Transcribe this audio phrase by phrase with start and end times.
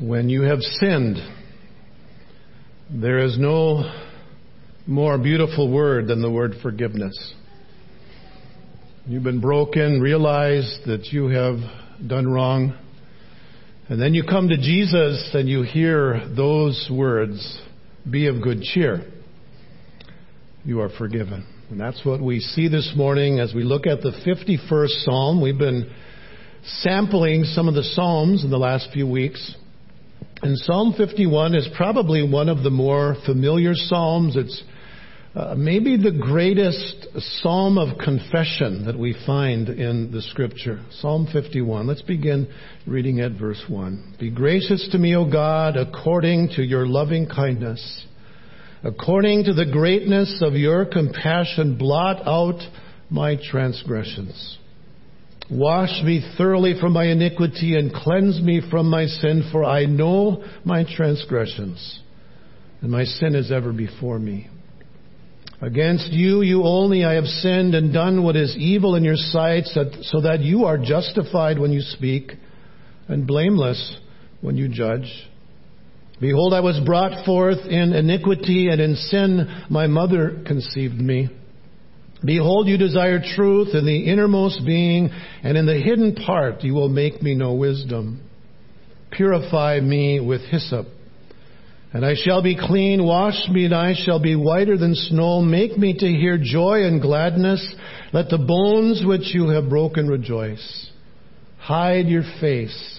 [0.00, 1.16] When you have sinned,
[2.88, 3.82] there is no
[4.86, 7.34] more beautiful word than the word forgiveness.
[9.08, 11.56] You've been broken, realize that you have
[12.06, 12.78] done wrong,
[13.88, 17.60] and then you come to Jesus and you hear those words,
[18.08, 19.04] be of good cheer.
[20.64, 21.44] You are forgiven.
[21.70, 25.42] And that's what we see this morning as we look at the 51st Psalm.
[25.42, 25.90] We've been
[26.62, 29.56] sampling some of the Psalms in the last few weeks.
[30.40, 34.36] And Psalm 51 is probably one of the more familiar Psalms.
[34.36, 34.62] It's
[35.34, 37.08] uh, maybe the greatest
[37.40, 40.80] Psalm of confession that we find in the Scripture.
[40.90, 41.88] Psalm 51.
[41.88, 42.48] Let's begin
[42.86, 44.16] reading at verse 1.
[44.20, 48.06] Be gracious to me, O God, according to your loving kindness.
[48.84, 52.60] According to the greatness of your compassion, blot out
[53.10, 54.58] my transgressions.
[55.50, 60.44] Wash me thoroughly from my iniquity and cleanse me from my sin, for I know
[60.64, 62.00] my transgressions,
[62.82, 64.48] and my sin is ever before me.
[65.60, 69.64] Against you, you only, I have sinned and done what is evil in your sight,
[69.64, 72.32] so that you are justified when you speak
[73.08, 73.98] and blameless
[74.40, 75.10] when you judge.
[76.20, 81.30] Behold, I was brought forth in iniquity, and in sin my mother conceived me.
[82.24, 85.10] Behold, you desire truth in the innermost being,
[85.42, 88.20] and in the hidden part you will make me know wisdom.
[89.10, 90.86] Purify me with hyssop,
[91.92, 93.04] and I shall be clean.
[93.04, 95.40] Wash me, and I shall be whiter than snow.
[95.40, 97.66] Make me to hear joy and gladness.
[98.12, 100.90] Let the bones which you have broken rejoice.
[101.58, 102.97] Hide your face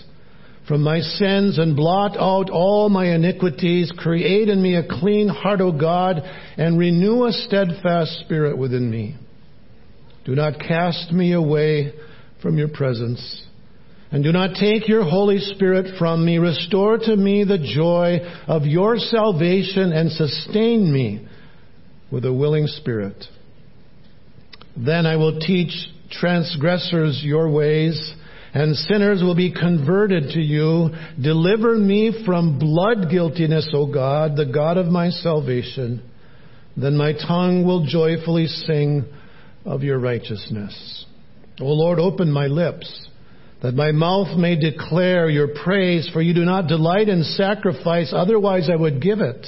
[0.69, 3.91] from my sins and blot out all my iniquities.
[3.97, 6.21] Create in me a clean heart, O God,
[6.57, 9.17] and renew a steadfast spirit within me.
[10.25, 11.93] Do not cast me away
[12.43, 13.43] from your presence.
[14.11, 16.37] And do not take your Holy Spirit from me.
[16.37, 21.27] Restore to me the joy of your salvation and sustain me
[22.11, 23.25] with a willing spirit.
[24.77, 25.71] Then I will teach
[26.11, 28.13] transgressors your ways
[28.53, 30.89] and sinners will be converted to you.
[31.21, 36.01] Deliver me from blood guiltiness, O God, the God of my salvation.
[36.75, 39.05] Then my tongue will joyfully sing
[39.65, 41.05] of your righteousness.
[41.59, 43.07] O Lord, open my lips,
[43.61, 48.69] that my mouth may declare your praise, for you do not delight in sacrifice, otherwise
[48.71, 49.45] I would give it.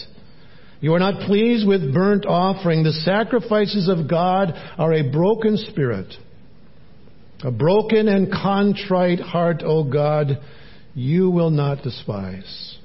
[0.81, 2.84] You are not pleased with burnt offering.
[2.84, 6.13] The sacrifices of God are a broken spirit
[7.44, 10.40] a broken and contrite heart, O God,
[10.94, 12.78] you will not despise.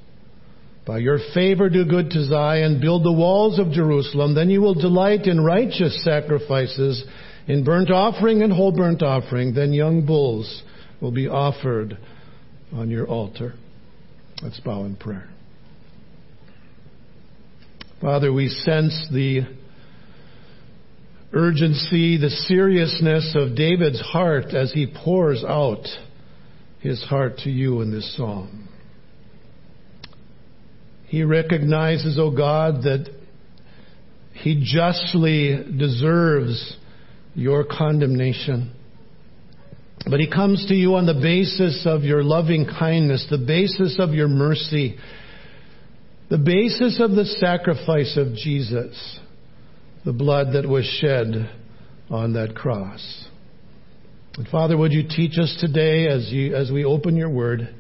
[0.87, 4.75] By your favor do good to Zion, build the walls of Jerusalem, then you will
[4.75, 7.05] delight in righteous sacrifices,
[7.49, 10.63] in burnt offering and whole burnt offering, then young bulls
[11.01, 11.99] will be offered
[12.73, 13.55] on your altar.
[14.43, 15.29] Let's bow in prayer.
[18.01, 19.41] Father, we sense the
[21.37, 25.87] urgency, the seriousness of David's heart as he pours out
[26.81, 28.69] his heart to you in this psalm.
[31.09, 33.13] He recognizes, O oh God, that
[34.33, 36.77] he justly deserves
[37.35, 38.73] your condemnation.
[40.09, 44.15] But he comes to you on the basis of your loving kindness, the basis of
[44.15, 44.97] your mercy,
[46.31, 49.21] the basis of the sacrifice of Jesus
[50.07, 51.51] the blood that was shed
[52.09, 53.27] on that cross.
[54.37, 57.75] And Father, would you teach us today as, you, as we open your word?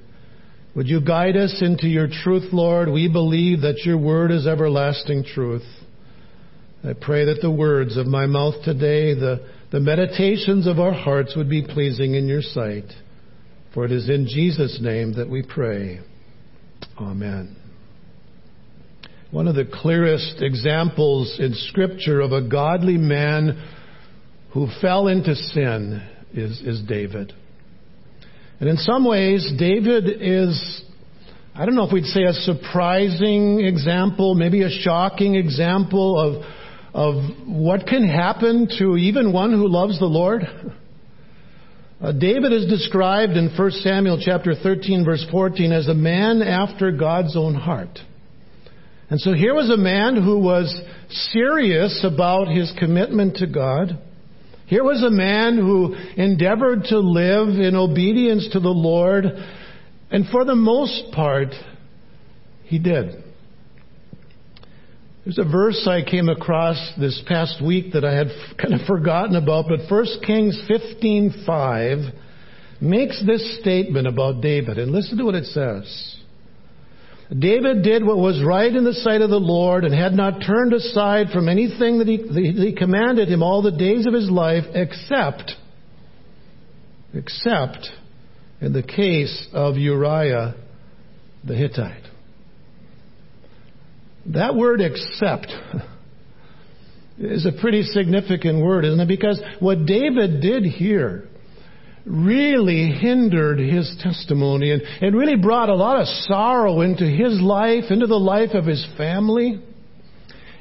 [0.74, 2.90] Would you guide us into your truth, Lord?
[2.90, 5.64] We believe that your word is everlasting truth.
[6.84, 11.34] I pray that the words of my mouth today, the, the meditations of our hearts
[11.36, 12.92] would be pleasing in your sight.
[13.72, 16.00] For it is in Jesus' name that we pray.
[16.98, 17.65] Amen.
[19.32, 23.60] One of the clearest examples in Scripture of a godly man
[24.52, 26.00] who fell into sin
[26.32, 27.32] is, is David.
[28.60, 30.82] And in some ways, David is,
[31.56, 36.44] I don't know if we'd say a surprising example, maybe a shocking example of,
[36.94, 40.42] of what can happen to even one who loves the Lord.
[42.00, 46.92] Uh, David is described in 1 Samuel chapter 13 verse 14 as a man after
[46.92, 47.98] God's own heart.
[49.08, 50.74] And so here was a man who was
[51.32, 53.98] serious about his commitment to God.
[54.66, 59.26] Here was a man who endeavored to live in obedience to the Lord,
[60.10, 61.54] and for the most part,
[62.64, 63.22] he did.
[65.24, 68.28] There's a verse I came across this past week that I had
[68.60, 72.12] kind of forgotten about, but 1 Kings 15:5
[72.80, 76.16] makes this statement about David, and listen to what it says.
[77.30, 80.72] David did what was right in the sight of the Lord and had not turned
[80.72, 84.64] aside from anything that he, that he commanded him all the days of his life
[84.74, 85.52] except,
[87.12, 87.88] except
[88.60, 90.54] in the case of Uriah
[91.44, 92.04] the Hittite.
[94.26, 95.52] That word except
[97.18, 99.08] is a pretty significant word, isn't it?
[99.08, 101.25] Because what David did here
[102.06, 107.84] really hindered his testimony and, and really brought a lot of sorrow into his life,
[107.90, 109.60] into the life of his family.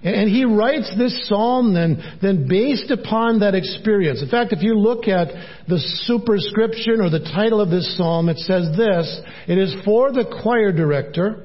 [0.04, 4.22] And he writes this psalm then, then based upon that experience.
[4.22, 5.30] In fact, if you look at
[5.68, 10.26] the superscription or the title of this psalm, it says this, it is for the
[10.44, 11.45] choir director,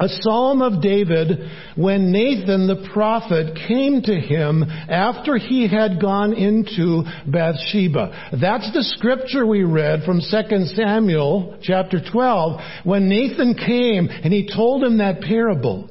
[0.00, 6.32] a psalm of David when Nathan the prophet came to him after he had gone
[6.32, 8.30] into Bathsheba.
[8.40, 14.48] That's the scripture we read from 2 Samuel chapter 12 when Nathan came and he
[14.54, 15.90] told him that parable.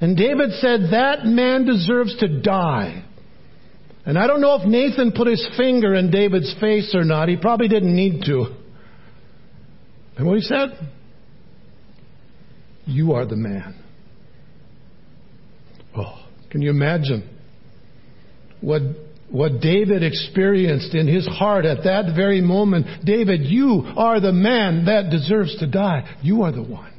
[0.00, 3.02] And David said, that man deserves to die.
[4.04, 7.28] And I don't know if Nathan put his finger in David's face or not.
[7.28, 8.54] He probably didn't need to.
[10.16, 10.68] And what he said?
[12.86, 13.74] You are the man.
[15.96, 17.28] Oh, can you imagine
[18.60, 18.82] what,
[19.30, 23.04] what David experienced in his heart at that very moment?
[23.04, 26.16] David, you are the man that deserves to die.
[26.22, 26.92] You are the one.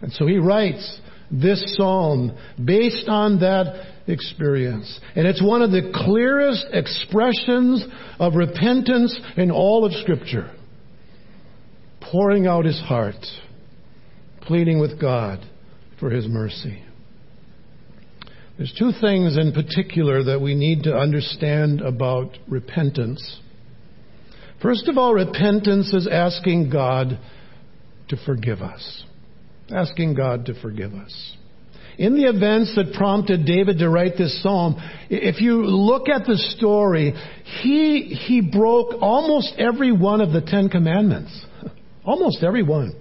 [0.00, 1.00] And so he writes
[1.30, 4.98] this psalm based on that experience.
[5.14, 7.84] And it's one of the clearest expressions
[8.18, 10.50] of repentance in all of Scripture.
[12.00, 13.16] Pouring out his heart
[14.48, 15.44] pleading with God
[16.00, 16.82] for His mercy.
[18.56, 23.40] There's two things in particular that we need to understand about repentance.
[24.60, 27.20] First of all, repentance is asking God
[28.08, 29.04] to forgive us.
[29.70, 31.36] Asking God to forgive us.
[31.98, 34.76] In the events that prompted David to write this psalm,
[35.10, 37.12] if you look at the story,
[37.60, 41.44] he, he broke almost every one of the Ten Commandments.
[42.04, 42.94] Almost every one.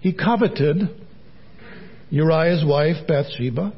[0.00, 0.88] He coveted
[2.10, 3.72] Uriah's wife, Bathsheba.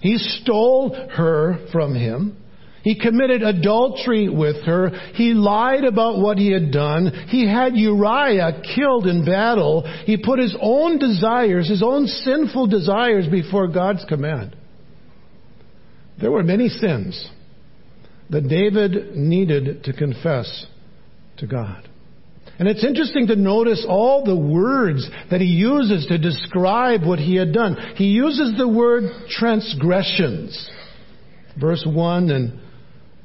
[0.00, 2.36] He stole her from him.
[2.82, 4.90] He committed adultery with her.
[5.14, 7.26] He lied about what he had done.
[7.28, 9.82] He had Uriah killed in battle.
[10.04, 14.54] He put his own desires, his own sinful desires before God's command.
[16.20, 17.28] There were many sins
[18.30, 20.66] that David needed to confess
[21.38, 21.88] to God.
[22.58, 27.36] And it's interesting to notice all the words that he uses to describe what he
[27.36, 27.76] had done.
[27.96, 30.70] He uses the word transgressions.
[31.60, 32.60] Verse 1 and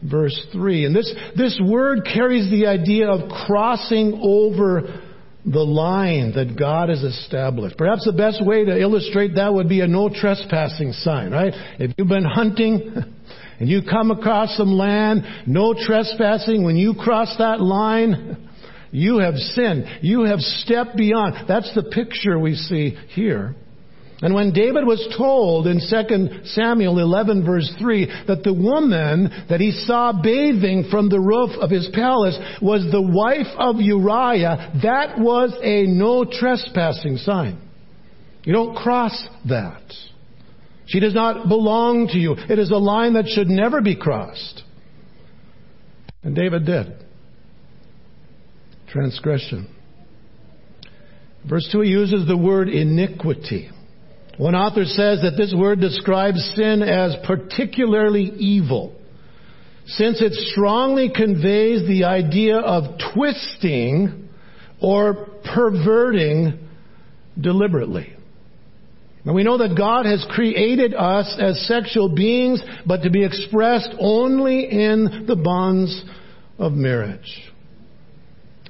[0.04, 0.86] verse 3.
[0.86, 5.02] And this, this word carries the idea of crossing over
[5.46, 7.78] the line that God has established.
[7.78, 11.54] Perhaps the best way to illustrate that would be a no trespassing sign, right?
[11.80, 12.94] If you've been hunting
[13.60, 18.50] and you come across some land, no trespassing, when you cross that line,
[18.92, 19.86] you have sinned.
[20.02, 21.48] You have stepped beyond.
[21.48, 23.56] That's the picture we see here.
[24.22, 29.60] And when David was told in 2 Samuel 11 verse 3 that the woman that
[29.60, 35.18] he saw bathing from the roof of his palace was the wife of Uriah, that
[35.18, 37.60] was a no trespassing sign.
[38.44, 39.92] You don't cross that.
[40.86, 42.36] She does not belong to you.
[42.38, 44.64] It is a line that should never be crossed.
[46.22, 47.06] And David did
[48.92, 49.68] transgression.
[51.48, 53.70] Verse 2 uses the word iniquity.
[54.38, 58.96] One author says that this word describes sin as particularly evil,
[59.86, 64.30] since it strongly conveys the idea of twisting
[64.82, 66.60] or perverting
[67.40, 68.14] deliberately.
[69.24, 73.94] Now we know that God has created us as sexual beings, but to be expressed
[74.00, 76.04] only in the bonds
[76.58, 77.51] of marriage.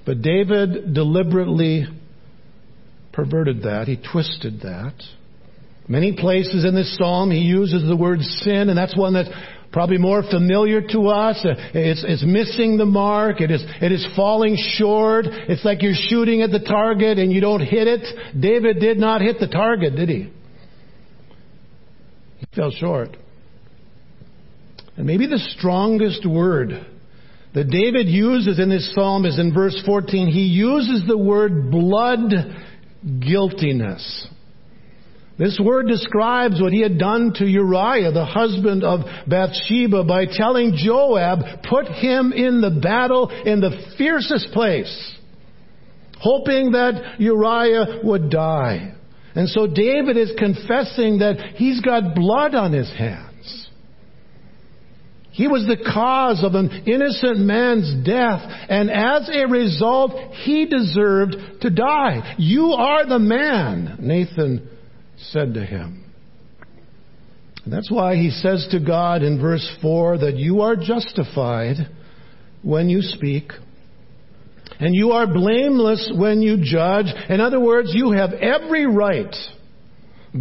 [0.06, 1.86] But David deliberately
[3.14, 3.88] perverted that.
[3.88, 4.96] He twisted that.
[5.88, 9.30] Many places in this psalm he uses the word sin, and that's one that's
[9.72, 11.40] probably more familiar to us.
[11.44, 13.42] It's, it's missing the mark.
[13.42, 15.26] It is, it is falling short.
[15.28, 18.40] It's like you're shooting at the target and you don't hit it.
[18.40, 20.32] David did not hit the target, did he?
[22.38, 23.16] He fell short.
[24.98, 26.86] And maybe the strongest word
[27.54, 30.28] that David uses in this psalm is in verse 14.
[30.28, 32.32] He uses the word blood
[33.20, 34.28] guiltiness.
[35.38, 40.74] This word describes what he had done to Uriah, the husband of Bathsheba, by telling
[40.76, 45.18] Joab, put him in the battle in the fiercest place.
[46.22, 48.94] hoping that Uriah would die.
[49.34, 53.31] And so David is confessing that he's got blood on his hands.
[55.32, 61.36] He was the cause of an innocent man's death, and as a result, he deserved
[61.62, 62.36] to die.
[62.38, 64.70] You are the man, Nathan
[65.18, 66.04] said to him.
[67.64, 71.78] And that's why he says to God in verse 4 that you are justified
[72.62, 73.52] when you speak,
[74.80, 77.06] and you are blameless when you judge.
[77.30, 79.34] In other words, you have every right.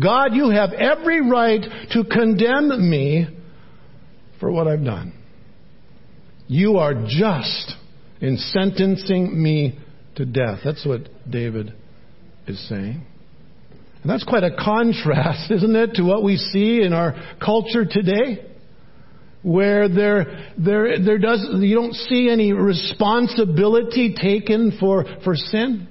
[0.02, 3.36] God, you have every right to condemn me
[4.40, 5.12] for what I've done.
[6.48, 7.74] You are just
[8.20, 9.78] in sentencing me
[10.16, 10.60] to death.
[10.64, 11.72] That's what David
[12.46, 13.06] is saying.
[14.02, 18.46] And that's quite a contrast, isn't it, to what we see in our culture today?
[19.42, 25.88] Where there, there, there does, you don't see any responsibility taken for, for sin.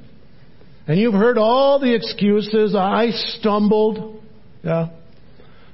[0.87, 2.75] And you've heard all the excuses.
[2.75, 4.21] I stumbled.
[4.63, 4.89] Yeah.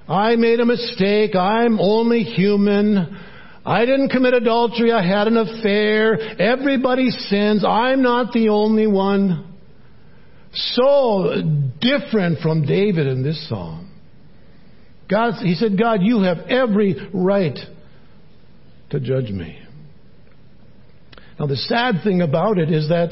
[0.08, 1.36] I made a mistake.
[1.36, 3.18] I'm only human.
[3.66, 4.92] I didn't commit adultery.
[4.92, 6.16] I had an affair.
[6.40, 7.66] Everybody sins.
[7.68, 9.54] I'm not the only one.
[10.54, 11.42] So
[11.82, 13.92] different from David in this psalm.
[15.10, 17.58] God, he said, God, you have every right
[18.92, 19.60] to judge me.
[21.40, 23.12] Now the sad thing about it is that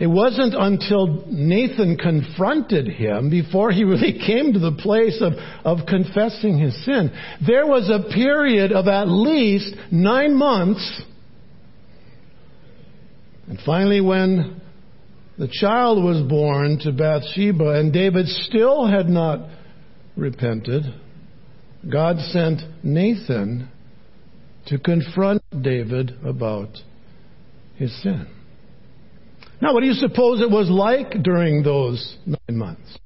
[0.00, 5.86] it wasn't until Nathan confronted him before he really came to the place of, of
[5.86, 7.12] confessing his sin.
[7.46, 11.02] There was a period of at least nine months.
[13.46, 14.62] And finally, when
[15.36, 19.50] the child was born to Bathsheba and David still had not
[20.16, 20.84] repented,
[21.90, 23.68] God sent Nathan
[24.66, 26.78] to confront David about
[27.76, 28.39] his sin.
[29.60, 32.98] Now, what do you suppose it was like during those nine months?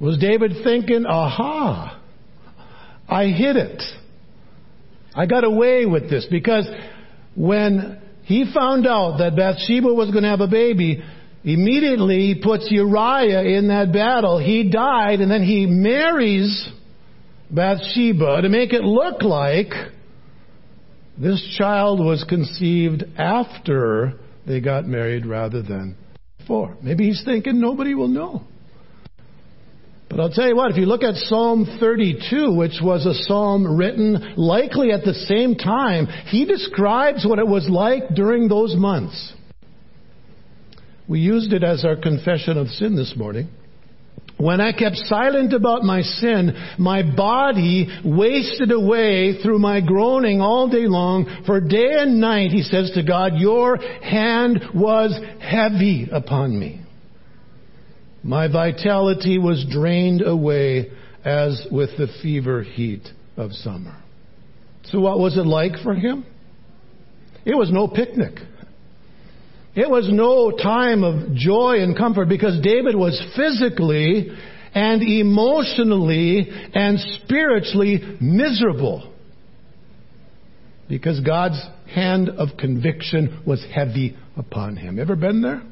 [0.00, 2.00] Was David thinking, aha,
[3.08, 3.82] I hit it.
[5.14, 6.66] I got away with this because
[7.34, 11.02] when he found out that Bathsheba was going to have a baby,
[11.44, 14.38] immediately he puts Uriah in that battle.
[14.38, 16.68] He died and then he marries
[17.50, 19.72] Bathsheba to make it look like
[21.18, 25.96] this child was conceived after they got married rather than
[26.38, 26.76] before.
[26.82, 28.42] Maybe he's thinking nobody will know.
[30.08, 33.78] But I'll tell you what, if you look at Psalm 32, which was a psalm
[33.78, 39.32] written likely at the same time, he describes what it was like during those months.
[41.08, 43.48] We used it as our confession of sin this morning.
[44.42, 50.68] When I kept silent about my sin, my body wasted away through my groaning all
[50.68, 51.44] day long.
[51.46, 56.80] For day and night, he says to God, your hand was heavy upon me.
[58.24, 60.90] My vitality was drained away
[61.24, 63.06] as with the fever heat
[63.36, 63.96] of summer.
[64.86, 66.26] So what was it like for him?
[67.44, 68.40] It was no picnic.
[69.74, 74.28] It was no time of joy and comfort because David was physically
[74.74, 79.12] and emotionally and spiritually miserable.
[80.88, 81.60] Because God's
[81.94, 84.98] hand of conviction was heavy upon him.
[84.98, 85.62] Ever been there?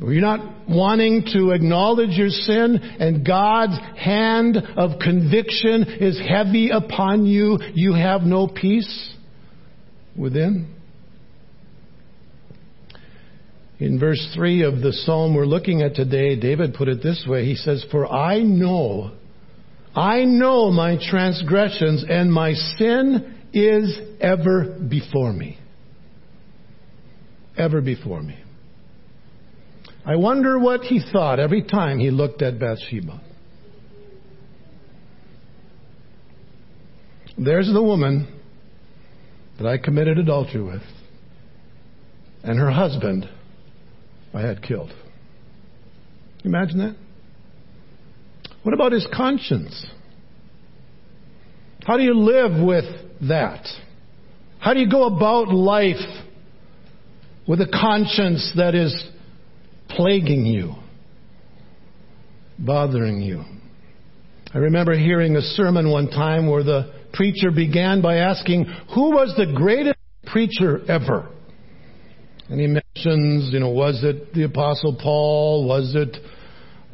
[0.00, 6.70] Were you not wanting to acknowledge your sin and God's hand of conviction is heavy
[6.70, 7.58] upon you?
[7.74, 9.14] You have no peace
[10.14, 10.75] within?
[13.78, 17.44] In verse 3 of the psalm we're looking at today, David put it this way.
[17.44, 19.12] He says, For I know,
[19.94, 25.58] I know my transgressions and my sin is ever before me.
[27.58, 28.38] Ever before me.
[30.06, 33.20] I wonder what he thought every time he looked at Bathsheba.
[37.36, 38.40] There's the woman
[39.58, 40.82] that I committed adultery with,
[42.42, 43.28] and her husband
[44.36, 44.92] I had killed.
[46.44, 46.96] Imagine that.
[48.64, 49.86] What about his conscience?
[51.86, 52.84] How do you live with
[53.28, 53.66] that?
[54.58, 56.04] How do you go about life
[57.48, 59.08] with a conscience that is
[59.88, 60.74] plaguing you,
[62.58, 63.42] bothering you?
[64.52, 69.32] I remember hearing a sermon one time where the preacher began by asking, Who was
[69.34, 71.30] the greatest preacher ever?
[72.48, 75.66] And he mentions, you know, was it the Apostle Paul?
[75.66, 76.16] Was it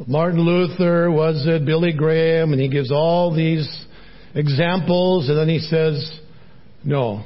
[0.06, 1.10] Martin Luther?
[1.10, 2.52] Was it Billy Graham?
[2.52, 3.86] And he gives all these
[4.34, 6.20] examples, and then he says,
[6.84, 7.24] no,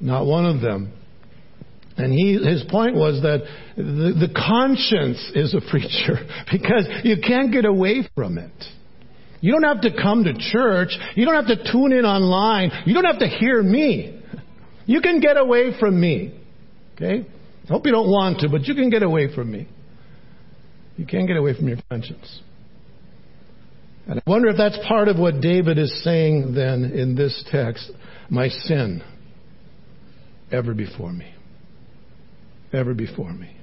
[0.00, 0.92] not one of them.
[1.96, 3.40] And he, his point was that
[3.76, 8.52] the, the conscience is a preacher because you can't get away from it.
[9.40, 10.90] You don't have to come to church.
[11.16, 12.70] You don't have to tune in online.
[12.86, 14.22] You don't have to hear me.
[14.86, 16.38] You can get away from me.
[16.94, 17.26] Okay?
[17.72, 19.66] I hope you don't want to, but you can get away from me.
[20.98, 22.42] You can't get away from your conscience.
[24.06, 27.90] And I wonder if that's part of what David is saying then in this text.
[28.28, 29.02] My sin
[30.52, 31.32] ever before me.
[32.74, 33.56] Ever before me.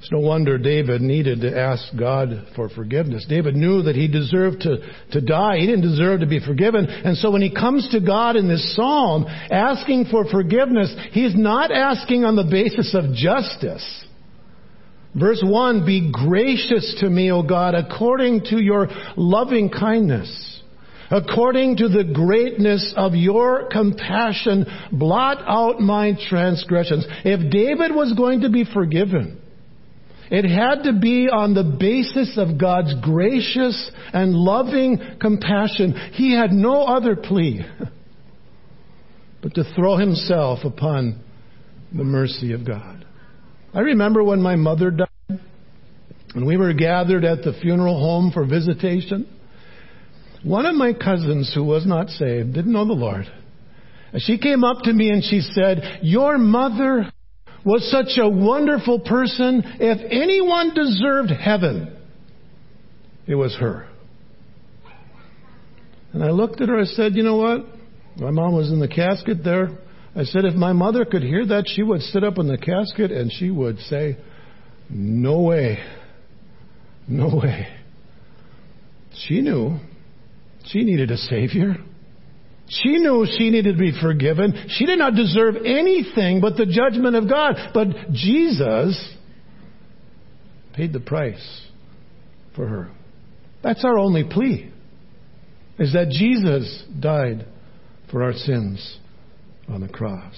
[0.00, 3.26] It's no wonder David needed to ask God for forgiveness.
[3.28, 4.78] David knew that he deserved to,
[5.12, 5.58] to die.
[5.58, 6.86] He didn't deserve to be forgiven.
[6.86, 11.70] And so when he comes to God in this psalm asking for forgiveness, he's not
[11.70, 14.06] asking on the basis of justice.
[15.14, 18.88] Verse 1, be gracious to me, O God, according to your
[19.18, 20.62] loving kindness.
[21.10, 27.04] According to the greatness of your compassion, blot out my transgressions.
[27.24, 29.42] If David was going to be forgiven,
[30.30, 35.92] it had to be on the basis of God's gracious and loving compassion.
[36.12, 37.64] He had no other plea
[39.42, 41.20] but to throw himself upon
[41.92, 43.04] the mercy of God.
[43.74, 45.40] I remember when my mother died,
[46.34, 49.26] and we were gathered at the funeral home for visitation.
[50.44, 53.26] One of my cousins who was not saved, didn't know the Lord,
[54.18, 57.12] she came up to me and she said, Your mother
[57.64, 59.62] was such a wonderful person.
[59.78, 61.96] If anyone deserved heaven,
[63.26, 63.86] it was her.
[66.12, 67.66] And I looked at her, I said, You know what?
[68.16, 69.68] My mom was in the casket there.
[70.16, 73.12] I said, If my mother could hear that, she would sit up in the casket
[73.12, 74.16] and she would say,
[74.88, 75.78] No way.
[77.06, 77.68] No way.
[79.26, 79.78] She knew
[80.66, 81.76] she needed a Savior.
[82.70, 84.66] She knew she needed to be forgiven.
[84.68, 87.56] She did not deserve anything but the judgment of God.
[87.74, 89.12] But Jesus
[90.72, 91.66] paid the price
[92.54, 92.90] for her.
[93.62, 94.70] That's our only plea,
[95.80, 97.44] is that Jesus died
[98.10, 98.98] for our sins
[99.68, 100.34] on the cross.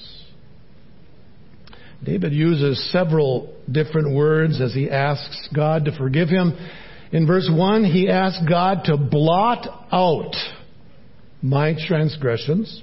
[2.03, 6.57] David uses several different words as he asks God to forgive him.
[7.13, 10.35] In verse 1, he asks God to blot out
[11.43, 12.83] my transgressions.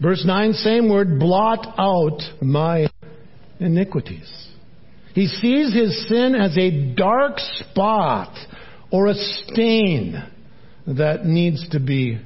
[0.00, 2.88] Verse 9, same word, blot out my
[3.58, 4.48] iniquities.
[5.14, 8.36] He sees his sin as a dark spot
[8.92, 10.22] or a stain
[10.86, 12.20] that needs to be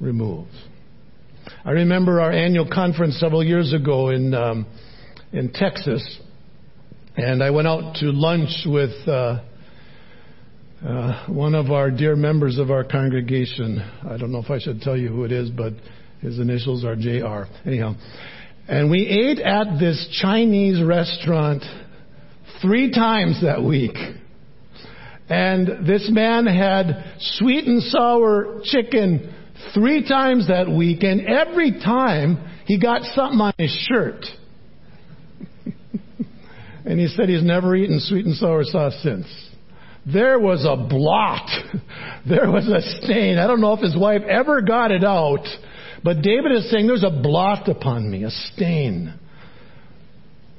[0.00, 0.50] removed.
[1.64, 4.66] I remember our annual conference several years ago in um,
[5.32, 6.20] in Texas,
[7.16, 9.40] and I went out to lunch with uh,
[10.84, 13.78] uh, one of our dear members of our congregation.
[14.08, 15.72] I don't know if I should tell you who it is, but
[16.20, 17.48] his initials are J.R.
[17.64, 17.94] Anyhow.
[18.68, 21.62] And we ate at this Chinese restaurant
[22.60, 23.96] three times that week.
[25.28, 29.34] And this man had sweet and sour chicken
[29.72, 34.24] three times that week, and every time he got something on his shirt.
[36.84, 39.26] and he said he's never eaten sweet and sour sauce since
[40.12, 41.48] there was a blot.
[42.28, 43.38] There was a stain.
[43.38, 45.46] I don't know if his wife ever got it out,
[46.02, 49.14] but David is saying there's a blot upon me, a stain.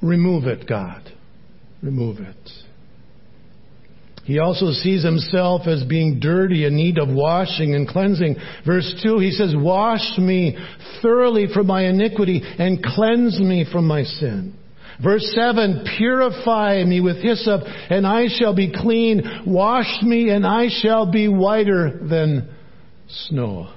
[0.02, 1.12] Remove it, God.
[1.84, 2.50] Remove it.
[4.24, 8.38] He also sees himself as being dirty in need of washing and cleansing.
[8.66, 10.58] Verse 2, he says, Wash me
[11.02, 14.54] thoroughly from my iniquity and cleanse me from my sin.
[15.02, 19.44] Verse 7, purify me with hyssop and I shall be clean.
[19.46, 22.50] Wash me and I shall be whiter than
[23.08, 23.72] snow.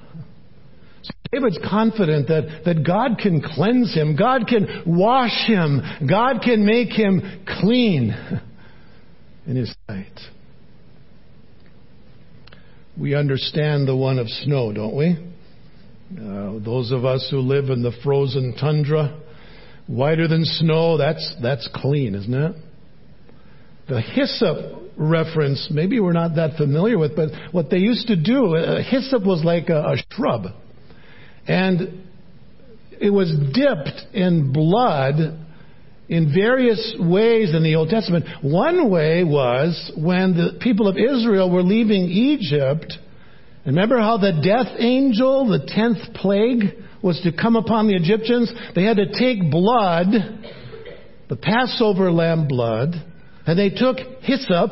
[1.03, 4.15] So David's confident that, that God can cleanse him.
[4.15, 5.81] God can wash him.
[6.09, 8.15] God can make him clean
[9.45, 10.19] in his sight.
[12.99, 15.17] We understand the one of snow, don't we?
[16.11, 19.20] Uh, those of us who live in the frozen tundra,
[19.91, 22.55] whiter than snow, that's, that's clean, isn't it?
[23.89, 28.55] The hyssop reference, maybe we're not that familiar with, but what they used to do,
[28.55, 30.45] uh, hyssop was like a, a shrub.
[31.47, 32.03] And
[33.01, 35.15] it was dipped in blood
[36.07, 38.25] in various ways in the Old Testament.
[38.41, 42.93] One way was when the people of Israel were leaving Egypt.
[43.65, 48.83] Remember how the death angel, the tenth plague, was to come upon the Egyptians, they
[48.83, 50.07] had to take blood,
[51.29, 52.93] the Passover lamb blood,
[53.45, 54.71] and they took hyssop,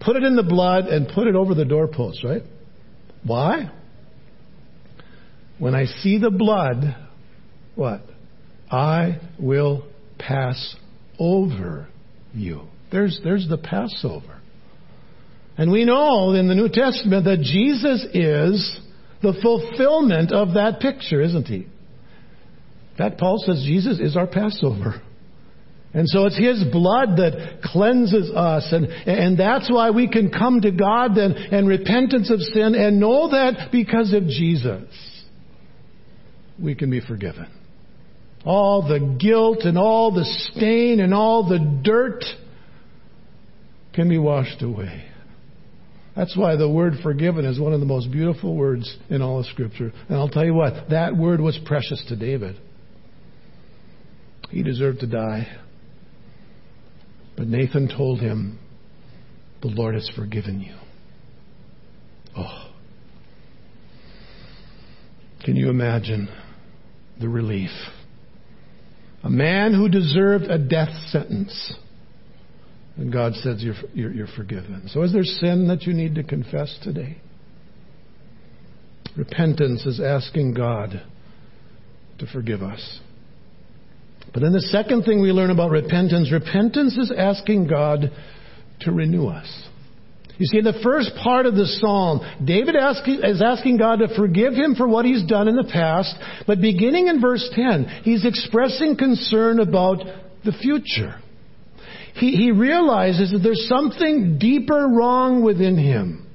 [0.00, 2.42] put it in the blood, and put it over the doorpost, right?
[3.24, 3.70] Why?
[5.58, 6.96] When I see the blood,
[7.74, 8.02] what?
[8.70, 9.86] I will
[10.18, 10.76] pass
[11.18, 11.88] over
[12.32, 12.62] you.
[12.92, 14.40] There's, there's the Passover.
[15.58, 18.80] And we know in the New Testament that Jesus is
[19.20, 21.66] the fulfillment of that picture, isn't he?
[22.96, 25.02] Fact, Paul says Jesus is our Passover.
[25.94, 28.68] And so it's His blood that cleanses us.
[28.72, 33.00] And, and that's why we can come to God and, and repentance of sin and
[33.00, 34.84] know that because of Jesus,
[36.62, 37.48] we can be forgiven.
[38.44, 42.24] All the guilt and all the stain and all the dirt
[43.94, 45.04] can be washed away.
[46.18, 49.46] That's why the word forgiven is one of the most beautiful words in all of
[49.46, 49.92] Scripture.
[50.08, 52.56] And I'll tell you what, that word was precious to David.
[54.50, 55.46] He deserved to die.
[57.36, 58.58] But Nathan told him,
[59.62, 60.74] The Lord has forgiven you.
[62.36, 62.72] Oh.
[65.44, 66.28] Can you imagine
[67.20, 67.70] the relief?
[69.22, 71.74] A man who deserved a death sentence.
[72.98, 74.88] And God says, you're, you're, you're, forgiven.
[74.88, 77.18] So, is there sin that you need to confess today?
[79.16, 81.00] Repentance is asking God
[82.18, 83.00] to forgive us.
[84.34, 88.10] But then the second thing we learn about repentance repentance is asking God
[88.80, 89.68] to renew us.
[90.36, 94.54] You see, in the first part of the psalm, David is asking God to forgive
[94.54, 96.14] him for what he's done in the past,
[96.46, 99.98] but beginning in verse 10, he's expressing concern about
[100.44, 101.16] the future.
[102.18, 106.26] He, he realizes that there's something deeper wrong within him.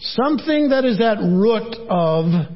[0.00, 2.46] Something that is at root of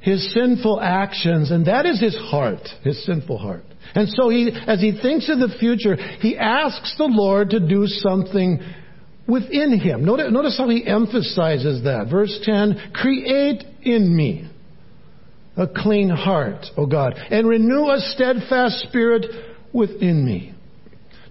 [0.00, 3.64] his sinful actions, and that is his heart, his sinful heart.
[3.94, 7.86] And so he, as he thinks of the future, he asks the Lord to do
[7.86, 8.60] something
[9.26, 10.04] within him.
[10.04, 12.08] Notice, notice how he emphasizes that.
[12.10, 14.48] Verse 10, create in me
[15.56, 19.26] a clean heart, O God, and renew a steadfast spirit
[19.72, 20.55] within me.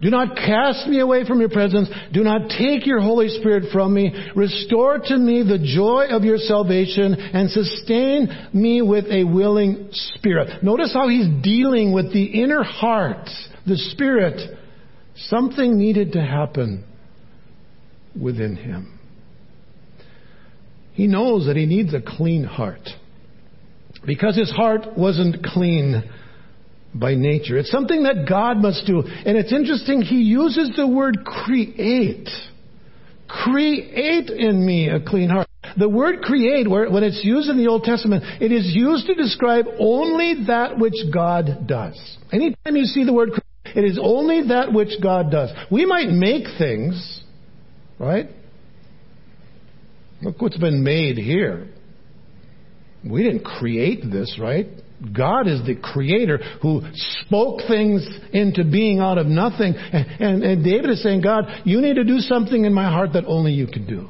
[0.02, 1.90] Do not cast me away from your presence.
[2.12, 4.14] Do not take your Holy Spirit from me.
[4.36, 10.64] Restore to me the joy of your salvation and sustain me with a willing spirit.
[10.64, 13.30] Notice how he's dealing with the inner heart,
[13.66, 14.58] the spirit.
[15.16, 16.84] Something needed to happen
[18.20, 19.00] within him.
[20.94, 22.88] He knows that he needs a clean heart.
[24.06, 26.04] Because his heart wasn't clean
[26.98, 27.58] by nature.
[27.58, 29.02] It's something that God must do.
[29.02, 32.30] And it's interesting, he uses the word create.
[33.28, 35.48] Create in me a clean heart.
[35.78, 39.66] The word create, when it's used in the Old Testament, it is used to describe
[39.80, 42.00] only that which God does.
[42.32, 45.52] Anytime you see the word create, it is only that which God does.
[45.70, 47.24] We might make things,
[48.00, 48.30] right?
[50.22, 51.68] Look what's been made here.
[53.04, 54.68] We didn't create this, right?
[55.16, 59.76] God is the creator who spoke things into being out of nothing.
[59.76, 63.14] And, and, and, David is saying, God, you need to do something in my heart
[63.14, 64.10] that only you can do.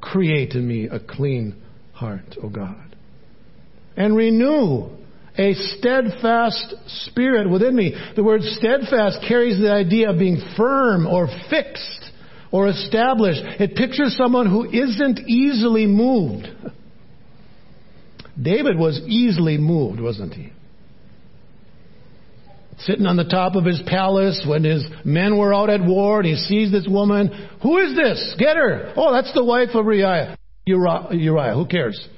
[0.00, 1.56] Create in me a clean
[1.92, 2.96] heart, O God.
[3.96, 4.90] And renew
[5.36, 6.74] a steadfast
[7.06, 7.94] spirit within me.
[8.14, 12.10] The word steadfast carries the idea of being firm or fixed
[12.50, 13.40] or established.
[13.60, 16.48] It pictures someone who isn't easily moved.
[18.40, 20.52] David was easily moved, wasn't he?
[22.80, 26.28] Sitting on the top of his palace when his men were out at war and
[26.28, 27.28] he sees this woman.
[27.62, 28.36] Who is this?
[28.38, 28.92] Get her.
[28.96, 30.36] Oh, that's the wife of Uriah.
[30.64, 31.54] Uriah, Uriah.
[31.54, 32.08] who cares?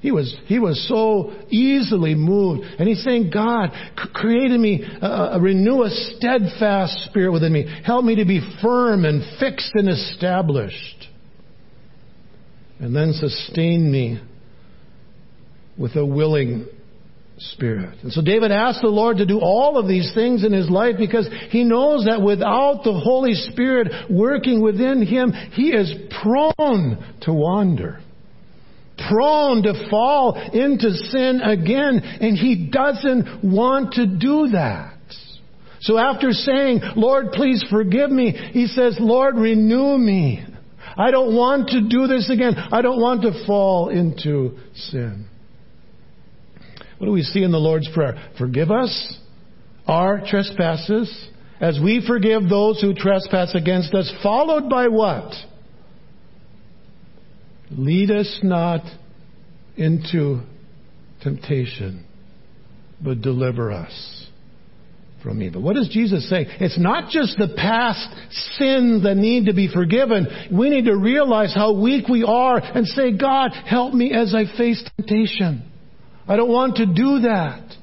[0.00, 2.64] He was, he was so easily moved.
[2.78, 3.70] And he's saying, God,
[4.14, 7.66] create in me, uh, renew a steadfast spirit within me.
[7.84, 11.08] Help me to be firm and fixed and established.
[12.78, 14.20] And then sustain me
[15.78, 16.66] with a willing
[17.38, 17.98] spirit.
[18.02, 20.96] And so David asked the Lord to do all of these things in his life
[20.98, 27.32] because he knows that without the Holy Spirit working within him, he is prone to
[27.32, 28.00] wander.
[29.10, 34.94] Prone to fall into sin again, and he doesn't want to do that.
[35.80, 40.44] So after saying, Lord, please forgive me, he says, Lord, renew me.
[40.96, 42.54] I don't want to do this again.
[42.56, 45.26] I don't want to fall into sin.
[46.98, 48.32] What do we see in the Lord's Prayer?
[48.38, 49.18] Forgive us
[49.86, 51.28] our trespasses
[51.60, 55.32] as we forgive those who trespass against us, followed by what?
[57.70, 58.82] Lead us not
[59.76, 60.40] into
[61.22, 62.06] temptation,
[63.02, 64.26] but deliver us
[65.22, 65.62] from evil.
[65.62, 66.46] What does Jesus say?
[66.60, 68.08] It's not just the past
[68.58, 70.26] sins that need to be forgiven.
[70.56, 74.44] We need to realize how weak we are and say, God, help me as I
[74.56, 75.64] face temptation.
[76.28, 77.76] I don't want to do that.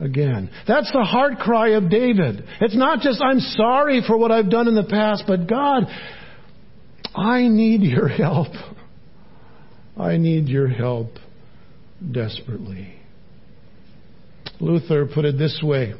[0.00, 0.50] again.
[0.66, 2.44] That's the heart cry of David.
[2.60, 5.84] It's not just, I'm sorry for what I've done in the past, but God,
[7.14, 8.52] I need your help.
[9.98, 11.08] I need your help
[12.10, 12.94] desperately.
[14.58, 15.94] Luther put it this way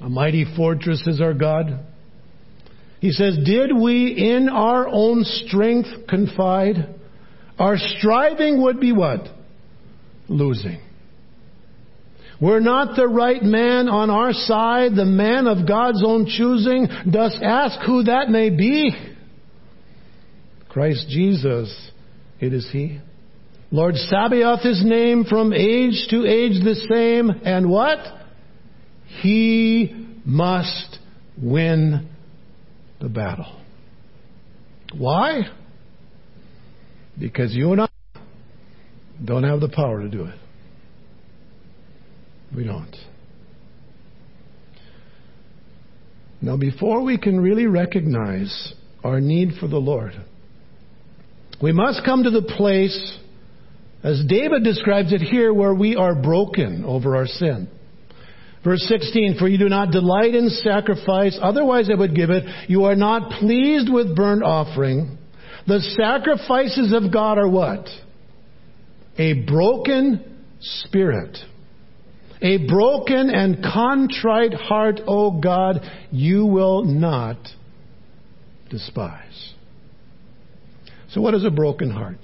[0.00, 1.86] A mighty fortress is our God.
[3.00, 6.94] He says, Did we in our own strength confide?
[7.58, 9.28] Our striving would be what?
[10.28, 10.80] Losing.
[12.40, 16.88] We're not the right man on our side, the man of God's own choosing.
[17.10, 18.90] Dost ask who that may be?
[20.68, 21.90] Christ Jesus,
[22.40, 22.98] it is He.
[23.70, 27.30] Lord Sabaoth his name from age to age the same.
[27.44, 27.98] And what?
[29.20, 30.98] He must
[31.40, 32.08] win
[33.00, 33.60] the battle.
[34.96, 35.42] Why?
[37.18, 37.88] Because you and I
[39.24, 40.38] don't have the power to do it.
[42.54, 42.94] We don't.
[46.40, 50.12] Now, before we can really recognize our need for the Lord,
[51.62, 53.18] we must come to the place
[54.02, 57.68] as David describes it here, where we are broken over our sin.
[58.62, 62.44] Verse 16, for you do not delight in sacrifice, otherwise I would give it.
[62.68, 65.16] You are not pleased with burnt offering.
[65.66, 67.86] The sacrifices of God are what?
[69.18, 71.38] A broken spirit.
[72.42, 77.38] A broken and contrite heart, O God, you will not
[78.70, 79.54] despise.
[81.10, 82.18] So what is a broken heart?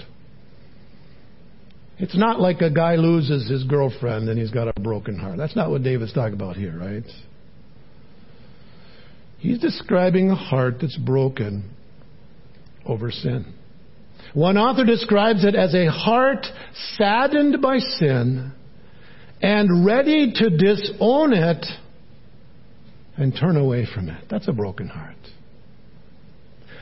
[1.98, 5.36] It's not like a guy loses his girlfriend and he's got a broken heart.
[5.36, 7.04] That's not what David's talking about here, right?
[9.38, 11.70] He's describing a heart that's broken
[12.84, 13.54] over sin.
[14.34, 16.46] One author describes it as a heart
[16.96, 18.52] saddened by sin
[19.42, 21.66] and ready to disown it
[23.16, 24.24] and turn away from it.
[24.30, 25.16] That's a broken heart.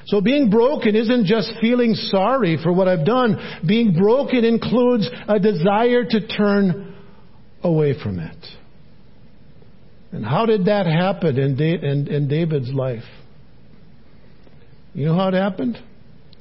[0.07, 3.61] So being broken isn't just feeling sorry for what I've done.
[3.67, 6.95] Being broken includes a desire to turn
[7.63, 8.47] away from it.
[10.11, 13.05] And how did that happen in, David's life?
[14.95, 15.79] You know how it happened?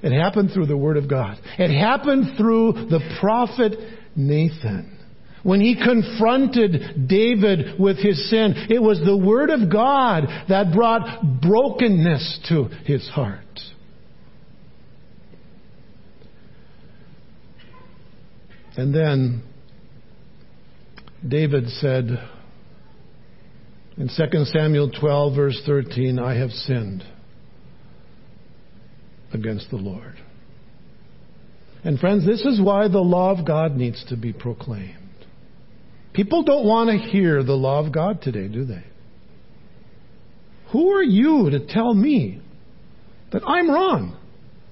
[0.02, 1.38] It happened through the Word of God.
[1.58, 3.74] It happened through the prophet
[4.16, 4.94] Nathan.
[5.44, 11.42] When he confronted David with his sin, it was the Word of God that brought
[11.42, 13.40] brokenness to his heart.
[18.76, 19.42] And then
[21.28, 22.06] David said
[23.98, 27.04] in 2 Samuel 12, verse 13, I have sinned
[29.34, 30.16] against the Lord.
[31.84, 34.96] And friends, this is why the law of God needs to be proclaimed.
[36.14, 38.84] People don't want to hear the law of God today, do they?
[40.72, 42.42] Who are you to tell me
[43.32, 44.18] that I'm wrong?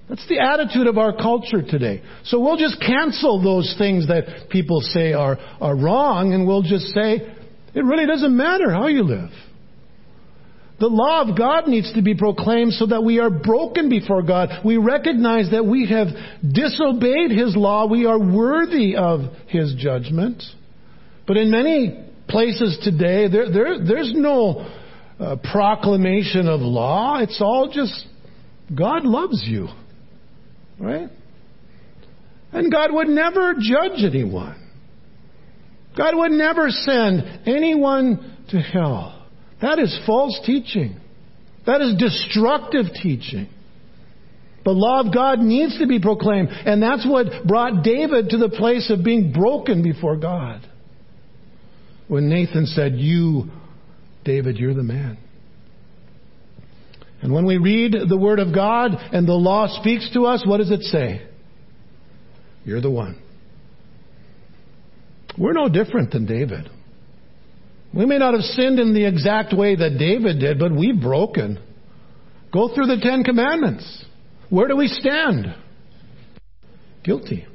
[0.09, 2.03] That's the attitude of our culture today.
[2.25, 6.87] So we'll just cancel those things that people say are, are wrong and we'll just
[6.87, 7.15] say,
[7.73, 9.31] it really doesn't matter how you live.
[10.77, 14.49] The law of God needs to be proclaimed so that we are broken before God.
[14.65, 16.07] We recognize that we have
[16.41, 17.87] disobeyed His law.
[17.87, 20.43] We are worthy of His judgment.
[21.27, 24.69] But in many places today, there, there, there's no
[25.17, 27.19] uh, proclamation of law.
[27.19, 28.05] It's all just
[28.77, 29.69] God loves you.
[30.77, 31.09] Right?
[32.51, 34.61] And God would never judge anyone.
[35.97, 39.14] God would never send anyone to hell.
[39.65, 40.95] That is false teaching.
[41.65, 43.49] That is destructive teaching.
[44.63, 46.49] The law of God needs to be proclaimed.
[46.49, 50.61] And that's what brought David to the place of being broken before God
[52.07, 53.45] when Nathan said, You,
[54.23, 55.17] David, you're the man.
[57.23, 60.57] And when we read the Word of God and the law speaks to us, what
[60.57, 61.25] does it say?
[62.65, 63.19] You're the one.
[65.39, 66.69] We're no different than David.
[67.95, 71.59] We may not have sinned in the exact way that David did, but we've broken.
[72.51, 74.05] Go through the Ten Commandments.
[74.49, 75.55] Where do we stand?
[77.03, 77.45] Guilty.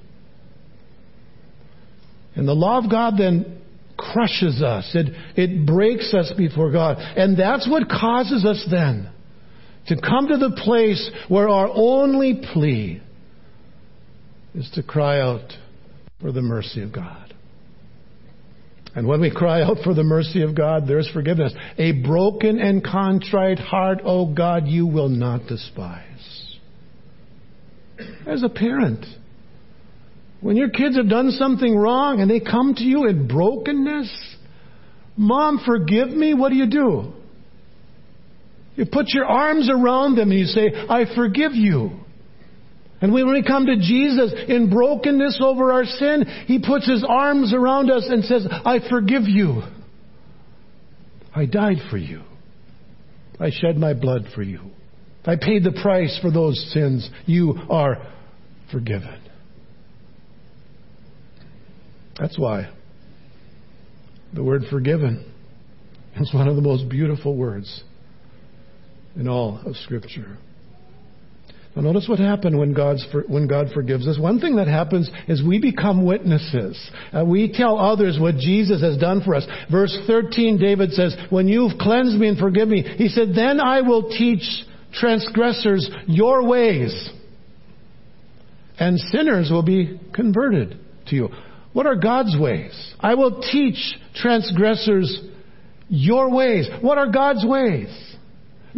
[2.35, 3.61] And the law of God then
[3.98, 4.90] crushes us.
[4.94, 6.96] It, it breaks us before God.
[6.98, 9.11] And that's what causes us then
[9.88, 13.03] to come to the place where our only plea
[14.55, 15.53] is to cry out
[16.20, 17.29] for the mercy of God.
[18.94, 21.53] And when we cry out for the mercy of God, there's forgiveness.
[21.79, 26.59] A broken and contrite heart, O oh God, you will not despise.
[28.26, 29.05] As a parent,
[30.40, 34.37] when your kids have done something wrong and they come to you in brokenness,
[35.16, 36.35] Mom, forgive me.
[36.35, 37.12] What do you do?
[38.74, 41.90] You put your arms around them and you say, I forgive you.
[43.00, 47.54] And when we come to Jesus in brokenness over our sin, He puts His arms
[47.54, 49.62] around us and says, I forgive you.
[51.34, 52.22] I died for you.
[53.38, 54.60] I shed my blood for you.
[55.24, 57.08] I paid the price for those sins.
[57.24, 58.06] You are
[58.70, 59.20] forgiven.
[62.18, 62.70] That's why
[64.34, 65.32] the word forgiven
[66.16, 67.82] is one of the most beautiful words
[69.16, 70.36] in all of Scripture.
[71.80, 72.76] Now notice what happened when,
[73.28, 74.18] when God forgives us.
[74.18, 76.78] One thing that happens is we become witnesses.
[77.10, 79.46] Uh, we tell others what Jesus has done for us.
[79.72, 83.80] Verse 13, David says, When you've cleansed me and forgive me, he said, Then I
[83.80, 84.42] will teach
[84.92, 87.08] transgressors your ways,
[88.78, 91.28] and sinners will be converted to you.
[91.72, 92.94] What are God's ways?
[93.00, 93.78] I will teach
[94.16, 95.18] transgressors
[95.88, 96.68] your ways.
[96.82, 97.88] What are God's ways?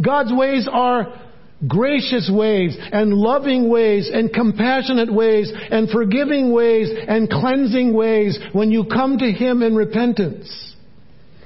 [0.00, 1.18] God's ways are
[1.66, 8.70] gracious ways and loving ways and compassionate ways and forgiving ways and cleansing ways when
[8.70, 10.74] you come to Him in repentance.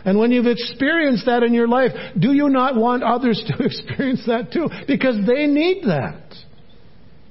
[0.05, 4.25] And when you've experienced that in your life, do you not want others to experience
[4.27, 4.69] that too?
[4.87, 6.23] Because they need that.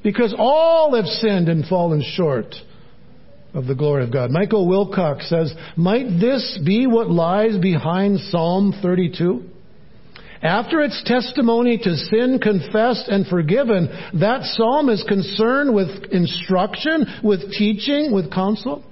[0.04, 2.54] Because all have sinned and fallen short
[3.56, 4.30] of the glory of God.
[4.30, 9.50] Michael Wilcock says, Might this be what lies behind Psalm 32?
[10.42, 13.88] After its testimony to sin confessed and forgiven,
[14.20, 18.84] that psalm is concerned with instruction, with teaching, with counsel.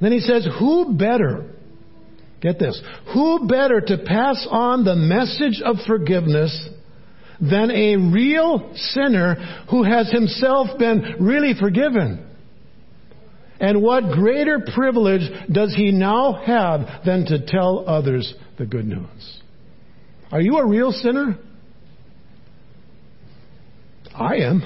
[0.00, 1.46] Then he says, Who better,
[2.40, 2.80] get this,
[3.12, 6.68] who better to pass on the message of forgiveness
[7.40, 12.24] than a real sinner who has himself been really forgiven?
[13.58, 19.40] And what greater privilege does he now have than to tell others the good news?
[20.32, 21.38] Are you a real sinner?
[24.14, 24.62] I am.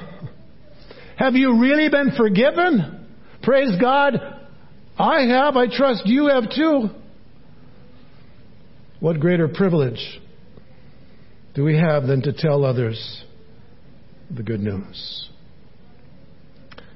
[1.16, 3.06] Have you really been forgiven?
[3.42, 4.14] Praise God.
[4.98, 5.56] I have.
[5.56, 6.88] I trust you have too.
[9.00, 10.20] What greater privilege
[11.54, 13.24] do we have than to tell others
[14.30, 15.28] the good news?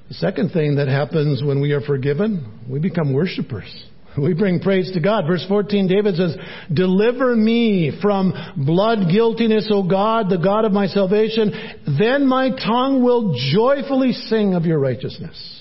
[0.08, 3.84] The second thing that happens when we are forgiven, we become worshipers.
[4.16, 5.26] We bring praise to God.
[5.26, 6.36] Verse 14, David says,
[6.72, 11.52] Deliver me from blood guiltiness, O God, the God of my salvation.
[11.98, 15.60] Then my tongue will joyfully sing of your righteousness.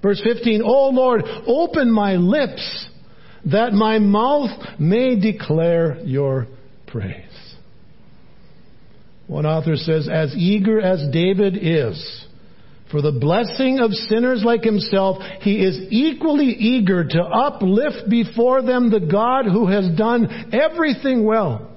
[0.00, 2.86] Verse 15, O Lord, open my lips
[3.46, 6.46] that my mouth may declare your
[6.86, 7.26] praise.
[9.26, 12.26] One author says, As eager as David is,
[12.92, 18.90] for the blessing of sinners like himself, he is equally eager to uplift before them
[18.90, 21.70] the God who has done everything well,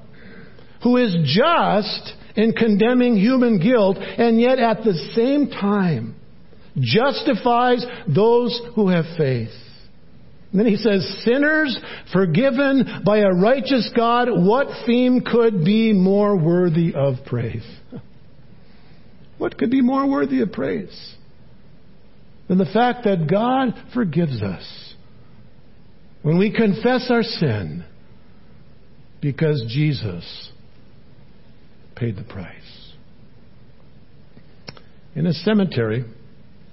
[0.83, 6.15] who is just in condemning human guilt, and yet at the same time
[6.77, 9.53] justifies those who have faith.
[10.51, 11.77] And then he says, sinners
[12.13, 17.65] forgiven by a righteous God, what theme could be more worthy of praise?
[19.37, 21.15] What could be more worthy of praise
[22.47, 24.93] than the fact that God forgives us
[26.21, 27.85] when we confess our sin
[29.21, 30.51] because Jesus
[31.95, 32.93] paid the price?
[35.15, 36.05] In a cemetery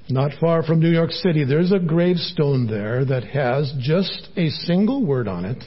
[0.09, 5.07] not far from New York City, there's a gravestone there that has just a single
[5.07, 5.63] word on it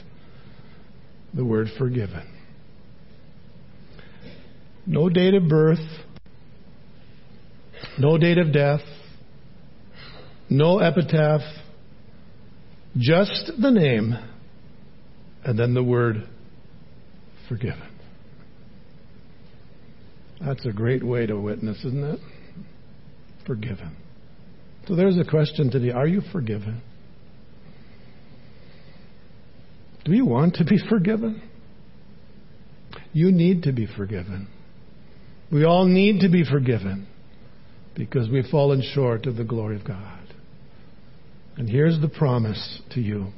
[1.34, 2.32] the word forgiven.
[4.86, 5.78] No date of birth,
[7.98, 8.80] no date of death,
[10.48, 11.42] no epitaph,
[12.96, 14.14] just the name,
[15.44, 16.28] and then the word
[17.48, 17.88] forgiven.
[20.44, 22.20] That's a great way to witness, isn't it?
[23.46, 23.96] Forgiven.
[24.86, 26.82] So there's a question today Are you forgiven?
[30.04, 31.42] Do you want to be forgiven?
[33.12, 34.48] You need to be forgiven.
[35.50, 37.06] We all need to be forgiven
[37.96, 40.22] because we've fallen short of the glory of God.
[41.56, 43.28] And here's the promise to you.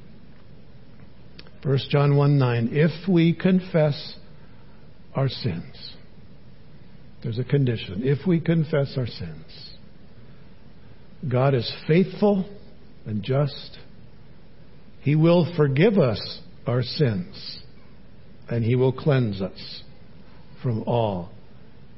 [1.62, 2.70] 1 John 1 9.
[2.72, 4.16] If we confess
[5.14, 5.94] our sins,
[7.22, 8.02] there's a condition.
[8.04, 9.70] If we confess our sins,
[11.28, 12.44] God is faithful
[13.06, 13.78] and just.
[15.00, 17.60] He will forgive us our sins,
[18.48, 19.82] and He will cleanse us
[20.62, 21.30] from all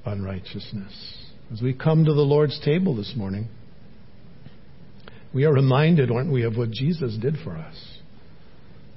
[0.05, 1.20] unrighteousness.
[1.53, 3.49] As we come to the Lord's table this morning,
[5.35, 7.97] we are reminded, aren't we, of what Jesus did for us.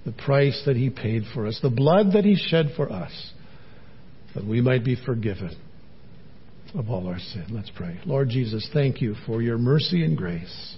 [0.05, 3.31] the price that he paid for us, the blood that he shed for us,
[4.35, 5.55] that we might be forgiven
[6.75, 7.45] of all our sin.
[7.51, 8.01] Let's pray.
[8.05, 10.75] Lord Jesus, thank you for your mercy and grace.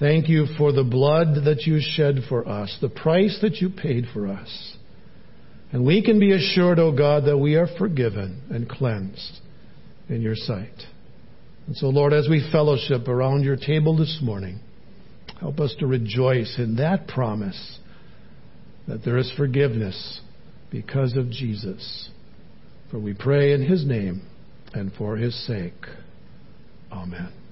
[0.00, 4.06] Thank you for the blood that you shed for us, the price that you paid
[4.12, 4.76] for us.
[5.70, 9.40] And we can be assured, O oh God, that we are forgiven and cleansed
[10.08, 10.82] in your sight.
[11.66, 14.60] And so, Lord, as we fellowship around your table this morning,
[15.40, 17.78] help us to rejoice in that promise
[18.86, 20.20] that there is forgiveness
[20.70, 22.10] because of Jesus.
[22.90, 24.22] For we pray in his name
[24.72, 25.86] and for his sake.
[26.92, 27.45] Amen.